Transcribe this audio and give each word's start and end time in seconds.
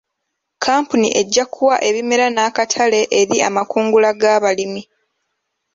kkampuni 0.59 1.07
ejja 1.21 1.43
kuwa 1.53 1.75
ebimera 1.89 2.27
n'akatale 2.31 2.99
eri 3.19 3.37
amakungula 3.47 4.09
g'abalimi. 4.19 4.81